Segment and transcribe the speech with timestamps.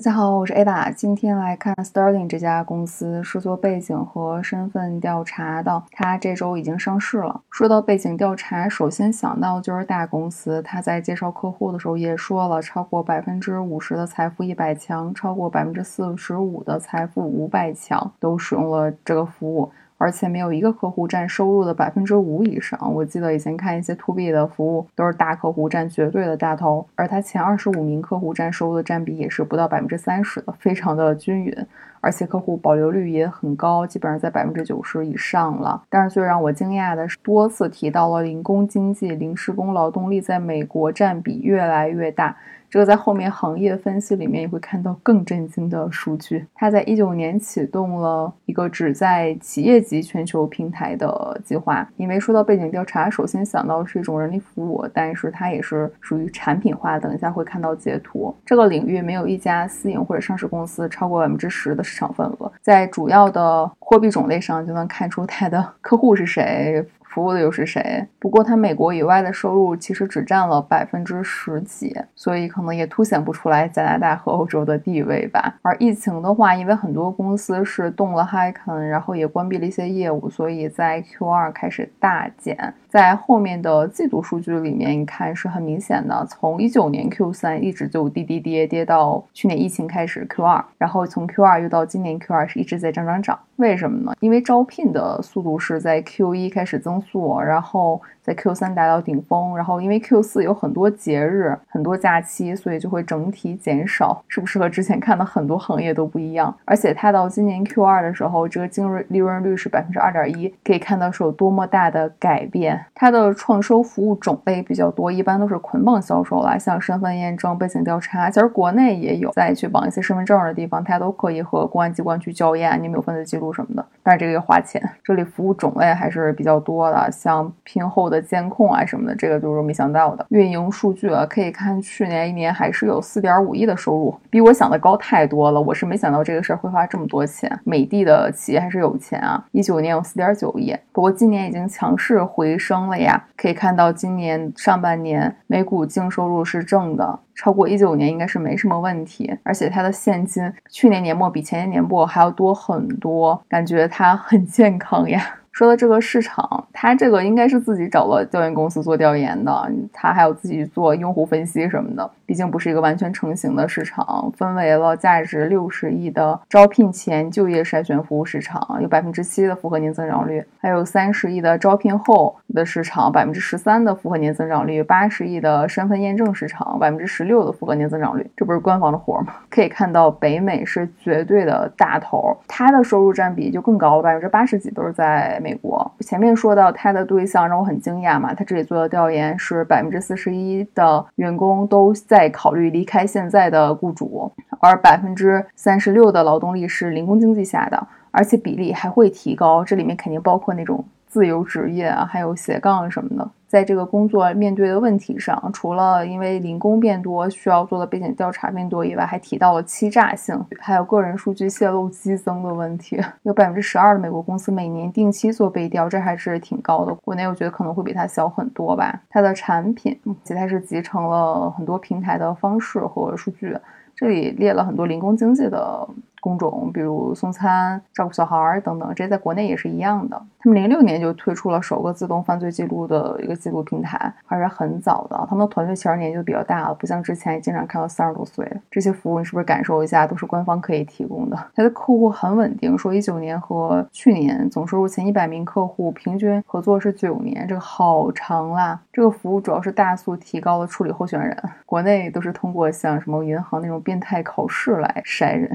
[0.00, 7.42] 大家好，我是 Ava，今天来看 Sterling 这家公司是做背景和身份调查的，他这周已经上市了。
[7.50, 19.70] 说到背景调查，首先想到就是大公司，他在介绍客户的时候也说了，超过百分之五十的财富一百强，超过百分之四十五的财富五百强都使用了这个服务。
[20.00, 22.80] 而且没有一个客户占收入的百分之五以上。
[22.94, 31.54] 我记得以前看一些 to B 的服务，都是大客户占绝对的大头，而他前二十五名客户占收入的占比也是不到百分之三十的，非常的均匀。
[32.02, 35.82] 而且客户保留率也很高，基本上在百分之九十以上了。
[35.90, 42.34] 但是最让我惊讶的是，多次提到了零工经济、零施工劳动力在美国占比越来越大。
[42.70, 46.46] 这个在后面行业分析里面也会看到更震惊的数据。
[46.54, 51.88] 它在一九年启动了一个只在企业级全球平台的计划。
[51.96, 56.98] 因为说到背景调查，首先想到是一种人力服务，但是它也是属于产品化。
[56.98, 58.34] 等一下会看到截图。
[58.44, 62.52] 这个领域没有一家私营或者上市公司超过百分之十的市场份额。
[62.60, 66.84] 在主要的货币种类上就能看出它的客户是谁。
[67.12, 68.06] 服务的又是谁？
[68.20, 75.58] 不过它美国以外的收入其实只占了百分之十几，所以可能也凸显不出来加拿大和欧洲的地位吧。
[75.62, 82.72] 而疫情的话，因为很多公司是动了 Hikon，然后也关闭了一些业务，所以在 Q2 开始大减。
[82.90, 93.38] 在后面的季度数据里面，你看是很明显的，从一九年 Q 三一直就跌跌跌跌到去年疫情开始 Q 二，然后从 Q 二又到今年 Q 二是一直在涨涨涨。
[93.56, 94.16] 为什么呢？
[94.20, 98.00] 因为招聘的速度是在 Q 一开始增速，然后。
[98.22, 106.54] 在 Q 三达到顶峰，然后因为 Q 四有很多节日、很多假期，所以就会整体减少，是不是和之前看的很多行业都不一样？
[106.66, 112.79] 而且它到今年 Q 二的时候，这个净利利润率是百分之二点一，可以看到是有多么大的改变。
[112.94, 124.82] 它的创收服务种类比较多，一般都是捆绑销售啦，像身份验证、背景调查，其实国内也有，在去绑一些身份证的地方，它都可以和公安机关去校验你有没有犯罪记录什么的，但是这个要花钱。
[125.02, 128.10] 这里服务种类还是比较多的，像拼后。
[128.10, 130.26] 的监控啊什么的，这个就是没想到的。
[130.30, 135.60] 运营数据啊，可以看去年一年还是有四点五亿的收入，比我想的高太多了。
[135.60, 137.48] 我是没想到这个事儿会花这么多钱。
[137.62, 143.20] 美的的企业还是有钱啊，一九年有四点九亿，不过今年已经强势回升升了呀。
[143.36, 149.36] 可以看到今年上半年每股净收入是正的，超过一九年应该是没什么问题。
[149.42, 155.20] 而且它的现金去年年末比前年年末还要多很多，感觉它很健康呀。
[155.50, 162.08] 说到这个市场，它这个应该是自己找了调研公司做调研的，他还有自己做用户分析什么的。
[162.30, 178.24] 毕竟不是一个完全成型的市场，分为了价值六十亿的招聘前就业筛选服务市场，有百分之七的复合年增长率；还有三十亿的招聘后的市场，百分之十三的复合年增长率；八十亿的身份验证市场，百分之十六的复合年增长率。
[178.36, 179.34] 这不是官方的活吗？
[179.50, 185.40] 可以看到，北美是绝对的大头，它的收入占比就更高了，百分之八十几都是在。
[185.42, 200.84] 美国前面说到他的对象让我很惊讶嘛，他这里做的调研是百分之四十一的员工都在在考虑离开现在的雇主，而百分之三十六的劳动力是零工经济下的，而且比例还会提高，这里面肯定包括那种。
[201.10, 213.02] 自由职业啊，还有斜杠什么的，在这个工作面对的问题上，除了因为零工变多，需要做的背景调查变多以外，还提到了欺诈性，还有个人数据泄露激增的问题。
[213.24, 216.94] 有百分之十二的美国公司每年定期做背调，这还是挺高的。
[217.02, 219.02] 国内我觉得可能会比它小很多吧。
[219.10, 223.58] 它的产品，其实它是集成了很多平台的方式和数据，
[223.96, 225.88] 这里列了很多零工经济的。
[226.20, 230.20] 工种，比如送餐、照顾小孩儿等等，这些在国内也是一样的。
[230.38, 235.26] 他们零六年就推出了首个自动犯罪记录的一个记录平台，还是很早的。
[235.28, 238.50] 他们的团队其实年纪就比较大了，不像之前经常看到三十多岁。
[238.70, 241.36] 这些服务你是不是感受一下，都是官方可以提供的？
[241.54, 248.80] 它的客户很稳定，说一九年和去年总收入前一百名客户平均合作是九年，这个好长啦。
[248.92, 255.50] 这个服务主要是大速提高了处理候选人，国内都是通过像什么银行那种变态考试来筛人。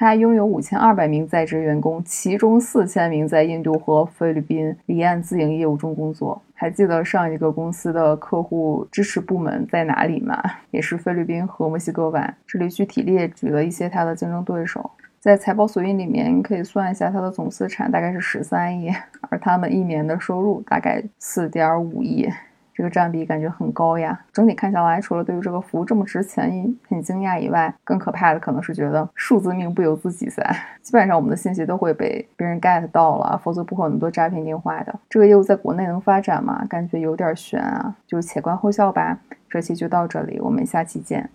[0.00, 6.40] 它拥有五千二百名在职员工，其中四千名在印度和菲律宾离岸自营业务中工作。
[6.54, 10.40] 还记得上一个公司的客户支持部门在哪里吗？
[10.70, 12.32] 也是菲律宾和墨西哥湾。
[12.46, 14.88] 这里具体列举了一些它的竞争对手。
[15.18, 18.92] 在财报索引里面，你可以算一下它的总资产大概是十三亿，
[19.28, 22.28] 而他们一年的收入大概四点五亿。
[22.78, 24.16] 这个占比感觉很高呀！
[24.32, 26.48] 整体看下来，除了对于这个服务这么值钱
[26.88, 30.40] 很惊讶以外，更可怕的可能是觉得数字命不由自己噻。
[30.80, 34.94] 基本上我们的信息都会被别人 get 到了，否则不会那么多诈骗电话的。
[35.10, 36.64] 这个业务在国内能发展吗？
[36.70, 39.18] 感觉有点悬啊，就且观后效吧。
[39.50, 41.28] 这期就到这里，我们下期见。